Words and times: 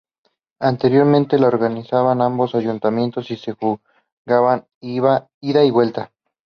Anteriormente 0.59 1.37
lo 1.37 1.45
organizaban 1.45 2.23
ambos 2.23 2.55
ayuntamientos 2.55 3.29
y 3.29 3.37
se 3.37 3.53
jugaba 3.53 4.53
a 4.55 4.67
ida 4.81 5.29
y 5.63 5.69
vuelta. 5.69 6.11